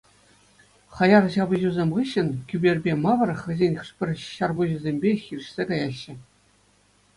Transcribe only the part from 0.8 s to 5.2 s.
Хаяр ҫапӑҫусем хыҫҫӑн Кӳперпа Мавр хӑйсен хӑшпӗр ҫарпуҫӗсемпе